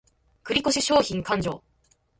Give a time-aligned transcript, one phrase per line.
[0.43, 1.61] 繰越商品勘定